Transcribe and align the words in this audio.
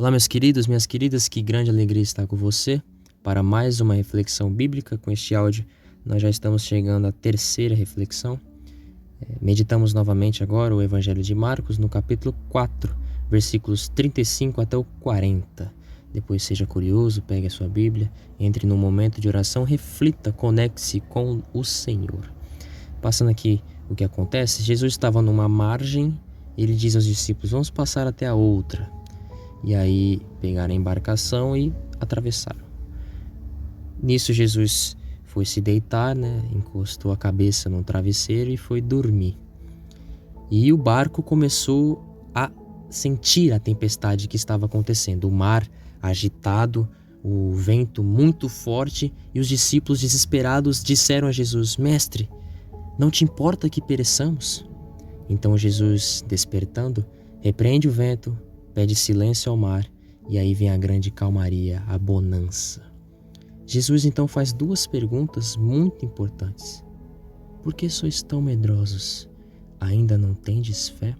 Olá, 0.00 0.10
meus 0.10 0.26
queridos, 0.26 0.66
minhas 0.66 0.86
queridas, 0.86 1.28
que 1.28 1.42
grande 1.42 1.68
alegria 1.68 2.00
estar 2.00 2.26
com 2.26 2.34
você 2.34 2.80
para 3.22 3.42
mais 3.42 3.82
uma 3.82 3.92
reflexão 3.92 4.50
bíblica. 4.50 4.96
Com 4.96 5.10
este 5.10 5.34
áudio, 5.34 5.62
nós 6.02 6.22
já 6.22 6.30
estamos 6.30 6.62
chegando 6.62 7.06
à 7.06 7.12
terceira 7.12 7.74
reflexão. 7.74 8.40
É, 9.20 9.26
meditamos 9.42 9.92
novamente 9.92 10.42
agora 10.42 10.74
o 10.74 10.80
Evangelho 10.80 11.22
de 11.22 11.34
Marcos 11.34 11.76
no 11.76 11.86
capítulo 11.86 12.34
4, 12.48 12.96
versículos 13.30 13.90
35 13.90 14.62
até 14.62 14.74
o 14.74 14.84
40. 15.00 15.70
Depois 16.10 16.44
seja 16.44 16.66
curioso, 16.66 17.20
pegue 17.20 17.48
a 17.48 17.50
sua 17.50 17.68
Bíblia, 17.68 18.10
entre 18.38 18.66
no 18.66 18.78
momento 18.78 19.20
de 19.20 19.28
oração, 19.28 19.64
reflita, 19.64 20.32
conecte-se 20.32 21.00
com 21.00 21.42
o 21.52 21.62
Senhor. 21.62 22.32
Passando 23.02 23.28
aqui 23.28 23.62
o 23.86 23.94
que 23.94 24.04
acontece, 24.04 24.62
Jesus 24.62 24.94
estava 24.94 25.20
numa 25.20 25.46
margem, 25.46 26.18
ele 26.56 26.74
diz 26.74 26.96
aos 26.96 27.04
discípulos: 27.04 27.50
Vamos 27.50 27.68
passar 27.68 28.06
até 28.06 28.26
a 28.26 28.34
outra. 28.34 28.98
E 29.62 29.74
aí 29.74 30.20
pegaram 30.40 30.72
a 30.72 30.76
embarcação 30.76 31.56
e 31.56 31.72
atravessaram. 32.00 32.60
Nisso 34.02 34.32
Jesus 34.32 34.96
foi 35.24 35.44
se 35.44 35.60
deitar, 35.60 36.14
né? 36.14 36.42
encostou 36.52 37.12
a 37.12 37.16
cabeça 37.16 37.68
no 37.68 37.84
travesseiro 37.84 38.50
e 38.50 38.56
foi 38.56 38.80
dormir. 38.80 39.38
E 40.50 40.72
o 40.72 40.76
barco 40.76 41.22
começou 41.22 42.02
a 42.34 42.50
sentir 42.88 43.52
a 43.52 43.60
tempestade 43.60 44.26
que 44.26 44.36
estava 44.36 44.66
acontecendo, 44.66 45.28
o 45.28 45.30
mar 45.30 45.66
agitado, 46.02 46.88
o 47.22 47.52
vento 47.52 48.02
muito 48.02 48.48
forte, 48.48 49.12
e 49.32 49.38
os 49.38 49.46
discípulos 49.46 50.00
desesperados 50.00 50.82
disseram 50.82 51.28
a 51.28 51.32
Jesus: 51.32 51.76
Mestre, 51.76 52.28
não 52.98 53.10
te 53.10 53.22
importa 53.22 53.68
que 53.68 53.80
pereçamos? 53.80 54.68
Então 55.28 55.56
Jesus, 55.56 56.24
despertando, 56.26 57.04
repreende 57.40 57.86
o 57.86 57.92
vento, 57.92 58.36
pede 58.74 58.94
silêncio 58.94 59.50
ao 59.50 59.56
mar 59.56 59.86
e 60.28 60.38
aí 60.38 60.54
vem 60.54 60.70
a 60.70 60.76
grande 60.76 61.10
calmaria, 61.10 61.82
a 61.88 61.98
bonança. 61.98 62.82
Jesus 63.66 64.04
então 64.04 64.26
faz 64.26 64.52
duas 64.52 64.86
perguntas 64.86 65.56
muito 65.56 66.04
importantes. 66.04 66.84
Por 67.62 67.74
que 67.74 67.88
sois 67.88 68.22
tão 68.22 68.40
medrosos? 68.40 69.28
Ainda 69.78 70.16
não 70.18 70.34
tendes 70.34 70.88
fé? 70.88 71.14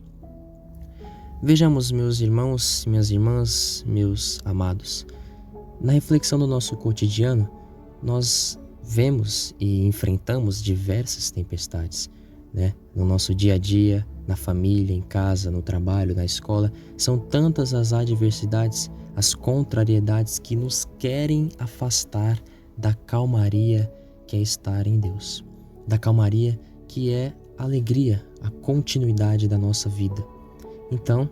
Vejamos, 1.43 1.91
meus 1.91 2.21
irmãos, 2.21 2.85
minhas 2.87 3.11
irmãs, 3.11 3.83
meus 3.87 4.41
amados. 4.45 5.07
Na 5.81 5.93
reflexão 5.93 6.39
do 6.39 6.47
nosso 6.47 6.77
cotidiano, 6.77 7.49
nós 8.03 8.59
vemos 8.83 9.55
e 9.59 9.87
enfrentamos 9.87 10.63
diversas 10.63 11.31
tempestades, 11.31 12.11
né? 12.53 12.75
No 12.95 13.05
nosso 13.05 13.35
dia 13.35 13.55
a 13.55 13.59
dia, 13.59 14.07
na 14.31 14.37
família, 14.37 14.95
em 14.95 15.01
casa, 15.01 15.51
no 15.51 15.61
trabalho, 15.61 16.15
na 16.15 16.25
escola, 16.25 16.73
são 16.97 17.19
tantas 17.19 17.75
as 17.75 17.93
adversidades, 17.93 18.89
as 19.17 19.35
contrariedades 19.35 20.39
que 20.39 20.55
nos 20.55 20.87
querem 21.01 21.49
afastar 21.59 22.41
da 22.79 22.95
calmaria 22.95 23.93
que 24.29 24.37
é 24.37 24.41
estar 24.41 24.87
em 24.87 25.01
Deus, 25.01 25.45
da 25.85 25.99
calmaria 25.99 26.57
que 26.87 27.13
é 27.13 27.33
a 27.59 27.65
alegria, 27.65 28.25
a 28.41 28.51
continuidade 28.51 29.49
da 29.49 29.59
nossa 29.59 29.89
vida. 29.89 30.25
Então, 30.93 31.29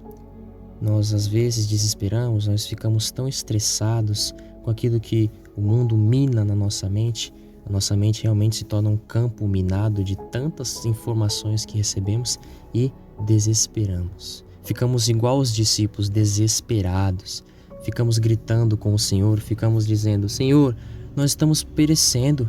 nós 0.83 1.15
às 1.15 1.29
vezes 1.29 1.69
desesperamos, 1.69 2.49
nós 2.49 2.67
ficamos 2.67 3.13
tão 3.13 3.29
estressados 3.29 4.35
com 4.65 4.73
aquilo 4.73 4.99
que 4.99 5.31
o 5.57 5.61
mundo 5.61 5.97
mina 5.97 6.45
na 6.45 6.55
nossa 6.57 6.89
mente, 6.91 7.33
a 7.69 7.73
nossa 7.73 7.95
mente 7.95 8.23
realmente 8.23 8.57
se 8.57 8.65
torna 8.65 8.89
um 8.89 8.97
campo 8.97 9.47
minado 9.47 10.03
de 10.03 10.17
tantas 10.31 10.87
informações 10.87 11.67
que 11.67 11.77
recebemos 11.77 12.39
e 12.73 12.91
desesperamos. 13.27 14.43
Ficamos 14.63 15.09
igual 15.09 15.39
os 15.39 15.53
discípulos, 15.53 16.09
desesperados. 16.09 17.45
Ficamos 17.83 18.19
gritando 18.19 18.77
com 18.77 18.95
o 18.95 18.99
Senhor, 18.99 19.39
ficamos 19.39 19.87
dizendo: 19.87 20.29
Senhor, 20.29 20.75
nós 21.15 21.31
estamos 21.31 21.63
perecendo. 21.63 22.49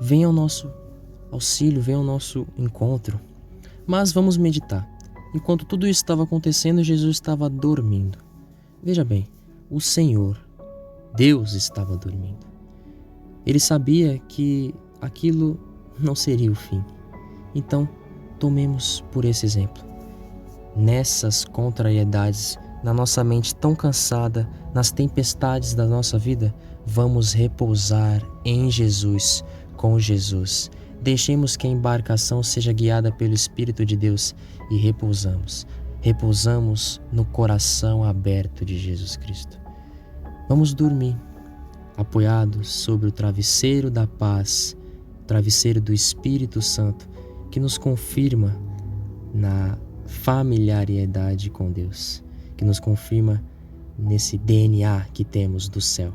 Venha 0.00 0.26
ao 0.26 0.32
nosso 0.32 0.70
auxílio, 1.30 1.82
venha 1.82 1.98
ao 1.98 2.04
nosso 2.04 2.46
encontro. 2.56 3.20
Mas 3.86 4.10
vamos 4.10 4.38
meditar. 4.38 4.88
Enquanto 5.34 5.66
tudo 5.66 5.86
isso 5.86 6.00
estava 6.00 6.22
acontecendo, 6.22 6.82
Jesus 6.82 7.16
estava 7.16 7.48
dormindo. 7.50 8.18
Veja 8.82 9.04
bem, 9.04 9.26
o 9.70 9.80
Senhor, 9.80 10.40
Deus 11.14 11.52
estava 11.52 11.96
dormindo. 11.96 12.47
Ele 13.48 13.58
sabia 13.58 14.18
que 14.28 14.74
aquilo 15.00 15.58
não 15.98 16.14
seria 16.14 16.52
o 16.52 16.54
fim. 16.54 16.84
Então, 17.54 17.88
tomemos 18.38 19.02
por 19.10 19.24
esse 19.24 19.46
exemplo. 19.46 19.82
Nessas 20.76 21.46
contrariedades, 21.46 22.58
na 22.84 22.92
nossa 22.92 23.24
mente 23.24 23.54
tão 23.54 23.74
cansada, 23.74 24.46
nas 24.74 24.92
tempestades 24.92 25.72
da 25.72 25.86
nossa 25.86 26.18
vida, 26.18 26.54
vamos 26.84 27.32
repousar 27.32 28.22
em 28.44 28.70
Jesus, 28.70 29.42
com 29.78 29.98
Jesus. 29.98 30.70
Deixemos 31.00 31.56
que 31.56 31.66
a 31.66 31.70
embarcação 31.70 32.42
seja 32.42 32.70
guiada 32.70 33.10
pelo 33.10 33.32
Espírito 33.32 33.82
de 33.82 33.96
Deus 33.96 34.34
e 34.70 34.76
repousamos. 34.76 35.66
Repousamos 36.02 37.00
no 37.10 37.24
coração 37.24 38.04
aberto 38.04 38.62
de 38.62 38.76
Jesus 38.76 39.16
Cristo. 39.16 39.58
Vamos 40.50 40.74
dormir 40.74 41.16
apoiados 41.98 42.68
sobre 42.68 43.08
o 43.08 43.12
travesseiro 43.12 43.90
da 43.90 44.06
paz, 44.06 44.76
travesseiro 45.26 45.80
do 45.80 45.92
Espírito 45.92 46.62
Santo, 46.62 47.08
que 47.50 47.58
nos 47.58 47.76
confirma 47.76 48.56
na 49.34 49.76
familiaridade 50.06 51.50
com 51.50 51.72
Deus, 51.72 52.22
que 52.56 52.64
nos 52.64 52.78
confirma 52.78 53.42
nesse 53.98 54.38
DNA 54.38 55.06
que 55.12 55.24
temos 55.24 55.68
do 55.68 55.80
céu, 55.80 56.12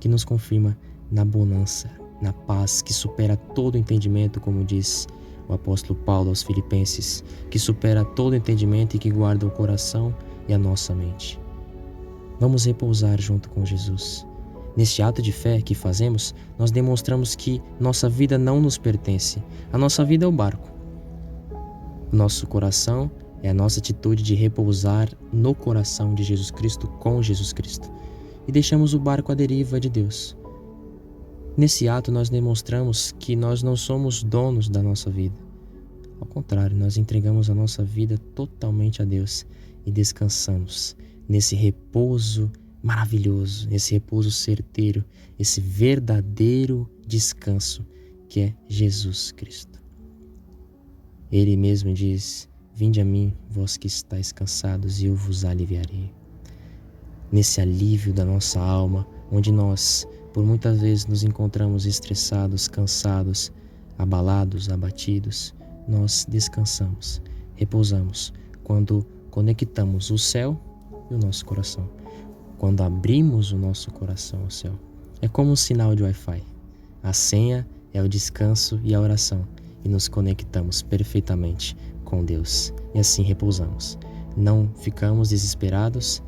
que 0.00 0.08
nos 0.08 0.24
confirma 0.24 0.76
na 1.12 1.22
bonança, 1.22 1.90
na 2.20 2.32
paz 2.32 2.80
que 2.80 2.94
supera 2.94 3.36
todo 3.36 3.76
entendimento, 3.76 4.40
como 4.40 4.64
diz 4.64 5.06
o 5.48 5.52
apóstolo 5.52 5.98
Paulo 6.00 6.30
aos 6.30 6.42
Filipenses, 6.42 7.22
que 7.50 7.58
supera 7.58 8.06
todo 8.06 8.34
entendimento 8.34 8.96
e 8.96 8.98
que 8.98 9.10
guarda 9.10 9.46
o 9.46 9.50
coração 9.50 10.16
e 10.48 10.54
a 10.54 10.58
nossa 10.58 10.94
mente. 10.94 11.38
Vamos 12.40 12.64
repousar 12.64 13.20
junto 13.20 13.50
com 13.50 13.66
Jesus 13.66 14.26
Neste 14.76 15.00
ato 15.00 15.22
de 15.22 15.32
fé 15.32 15.62
que 15.62 15.74
fazemos, 15.74 16.34
nós 16.58 16.70
demonstramos 16.70 17.34
que 17.34 17.62
nossa 17.80 18.08
vida 18.08 18.36
não 18.36 18.60
nos 18.60 18.76
pertence. 18.76 19.42
A 19.72 19.78
nossa 19.78 20.04
vida 20.04 20.26
é 20.26 20.28
o 20.28 20.32
barco. 20.32 20.70
Nosso 22.12 22.46
coração 22.46 23.10
é 23.42 23.48
a 23.48 23.54
nossa 23.54 23.80
atitude 23.80 24.22
de 24.22 24.34
repousar 24.34 25.08
no 25.32 25.54
coração 25.54 26.14
de 26.14 26.22
Jesus 26.22 26.50
Cristo 26.50 26.86
com 26.88 27.22
Jesus 27.22 27.52
Cristo. 27.52 27.90
E 28.46 28.52
deixamos 28.52 28.92
o 28.92 28.98
barco 28.98 29.32
à 29.32 29.34
deriva 29.34 29.80
de 29.80 29.88
Deus. 29.88 30.36
Nesse 31.56 31.88
ato, 31.88 32.12
nós 32.12 32.28
demonstramos 32.28 33.12
que 33.18 33.34
nós 33.34 33.62
não 33.62 33.76
somos 33.76 34.22
donos 34.22 34.68
da 34.68 34.82
nossa 34.82 35.10
vida. 35.10 35.36
Ao 36.20 36.26
contrário, 36.26 36.76
nós 36.76 36.98
entregamos 36.98 37.48
a 37.48 37.54
nossa 37.54 37.82
vida 37.82 38.18
totalmente 38.34 39.00
a 39.00 39.06
Deus 39.06 39.46
e 39.86 39.90
descansamos 39.90 40.94
nesse 41.28 41.56
repouso 41.56 42.50
maravilhoso, 42.86 43.66
esse 43.72 43.94
repouso 43.94 44.30
certeiro, 44.30 45.04
esse 45.36 45.60
verdadeiro 45.60 46.88
descanso 47.04 47.84
que 48.28 48.40
é 48.40 48.54
Jesus 48.68 49.32
Cristo. 49.32 49.82
Ele 51.32 51.56
mesmo 51.56 51.92
diz: 51.92 52.48
Vinde 52.72 53.00
a 53.00 53.04
mim, 53.04 53.34
vós 53.50 53.76
que 53.76 53.88
estáis 53.88 54.30
cansados, 54.30 55.02
e 55.02 55.06
eu 55.06 55.16
vos 55.16 55.44
aliviarei. 55.44 56.14
Nesse 57.32 57.60
alívio 57.60 58.14
da 58.14 58.24
nossa 58.24 58.60
alma, 58.60 59.04
onde 59.32 59.50
nós, 59.50 60.06
por 60.32 60.44
muitas 60.46 60.80
vezes, 60.80 61.06
nos 61.06 61.24
encontramos 61.24 61.86
estressados, 61.86 62.68
cansados, 62.68 63.50
abalados, 63.98 64.70
abatidos, 64.70 65.52
nós 65.88 66.24
descansamos, 66.28 67.20
repousamos 67.56 68.32
quando 68.62 69.04
conectamos 69.28 70.08
o 70.12 70.18
céu 70.18 70.56
e 71.10 71.14
o 71.14 71.18
nosso 71.18 71.44
coração 71.44 72.05
quando 72.58 72.82
abrimos 72.82 73.52
o 73.52 73.58
nosso 73.58 73.90
coração 73.90 74.40
ao 74.42 74.50
céu. 74.50 74.72
É 75.20 75.28
como 75.28 75.50
um 75.50 75.56
sinal 75.56 75.94
de 75.94 76.02
Wi-Fi. 76.02 76.42
A 77.02 77.12
senha 77.12 77.66
é 77.92 78.02
o 78.02 78.08
descanso 78.08 78.80
e 78.82 78.94
a 78.94 79.00
oração, 79.00 79.46
e 79.84 79.88
nos 79.88 80.08
conectamos 80.08 80.82
perfeitamente 80.82 81.76
com 82.04 82.24
Deus. 82.24 82.72
E 82.94 82.98
assim 82.98 83.22
repousamos. 83.22 83.98
Não 84.36 84.68
ficamos 84.76 85.30
desesperados 85.30 86.22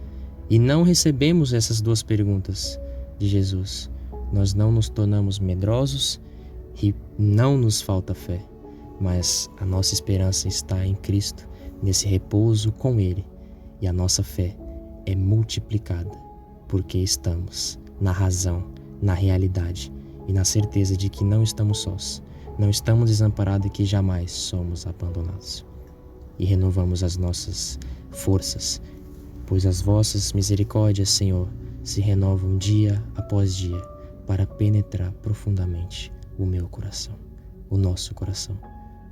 e 0.49 0.59
não 0.59 0.83
recebemos 0.83 1.53
essas 1.53 1.81
duas 1.81 2.03
perguntas 2.03 2.79
de 3.19 3.29
Jesus. 3.29 3.91
Nós 4.33 4.55
não 4.55 4.73
nos 4.73 4.89
tornamos 4.89 5.39
medrosos 5.39 6.21
e 6.83 6.95
não 7.19 7.57
nos 7.59 7.83
falta 7.83 8.15
fé, 8.15 8.41
mas 9.01 9.51
a 9.59 9.67
nossa 9.67 9.95
esperança 9.95 10.49
está 10.49 10.87
em 10.87 10.95
Cristo, 10.95 11.49
nesse 11.83 12.07
repouso 12.07 12.73
com 12.73 13.01
Ele, 13.01 13.25
e 13.81 13.87
a 13.87 13.93
nossa 13.93 14.23
fé 14.23 14.57
é 15.11 15.17
multiplicada, 15.17 16.17
porque 16.67 16.99
estamos 16.99 17.79
na 18.01 18.13
razão, 18.13 18.65
na 19.01 19.15
realidade 19.15 19.93
e 20.27 20.33
na 20.33 20.45
certeza 20.45 20.97
de 20.97 21.09
que 21.09 21.25
não 21.25 21.43
estamos 21.43 21.79
sós, 21.79 22.23
não 22.59 22.71
estamos 22.71 23.11
desamparados 23.11 23.67
e 23.67 23.71
que 23.71 23.85
jamais 23.85 24.31
somos 24.33 24.87
abandonados. 24.87 25.65
E 26.39 26.45
renovamos 26.45 27.03
as 27.03 27.17
nossas 27.17 27.79
forças 28.11 28.81
pois 29.49 29.65
as 29.65 29.81
vossas 29.81 30.35
misericórdias, 30.35 31.09
Senhor, 31.09 31.49
se 31.83 32.03
renovam 32.03 32.59
dia 32.59 33.03
após 33.17 33.57
dia 33.57 33.81
para 34.27 34.47
penetrar 34.47 35.11
profundamente 35.23 36.13
o 36.39 36.45
meu 36.45 36.69
coração, 36.69 37.15
o 37.71 37.79
nosso 37.79 38.15
coração, 38.15 38.59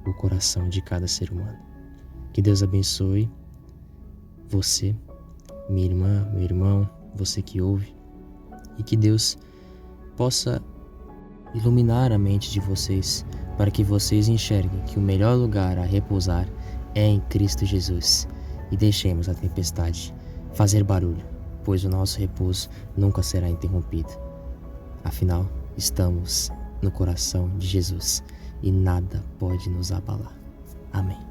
o 0.06 0.12
coração 0.12 0.69
de 0.69 0.82
cada 0.82 1.08
ser 1.08 1.32
humano. 1.32 1.56
Que 2.34 2.43
Deus 2.43 2.62
abençoe 2.62 3.31
você, 4.46 4.94
minha 5.68 5.86
irmã, 5.86 6.28
meu 6.32 6.42
irmão, 6.42 6.88
você 7.14 7.42
que 7.42 7.60
ouve, 7.60 7.94
e 8.78 8.82
que 8.82 8.96
Deus 8.96 9.38
possa 10.16 10.62
iluminar 11.54 12.12
a 12.12 12.18
mente 12.18 12.50
de 12.50 12.60
vocês 12.60 13.24
para 13.56 13.70
que 13.70 13.82
vocês 13.82 14.28
enxerguem 14.28 14.82
que 14.82 14.98
o 14.98 15.02
melhor 15.02 15.36
lugar 15.36 15.78
a 15.78 15.84
repousar 15.84 16.46
é 16.94 17.06
em 17.06 17.20
Cristo 17.20 17.64
Jesus 17.64 18.28
e 18.70 18.76
deixemos 18.76 19.28
a 19.28 19.34
tempestade 19.34 20.14
fazer 20.52 20.82
barulho, 20.82 21.24
pois 21.64 21.84
o 21.84 21.88
nosso 21.88 22.19
repouso 22.19 22.69
nunca 22.96 23.22
será 23.22 23.48
interrompido. 23.48 24.10
Afinal, 25.04 25.46
estamos 25.76 26.50
no 26.82 26.90
coração 26.90 27.48
de 27.58 27.66
Jesus 27.66 28.22
e 28.62 28.70
nada 28.70 29.24
pode 29.38 29.69
nos 29.70 29.92
abalar. 29.92 30.36
Amém. 30.92 31.25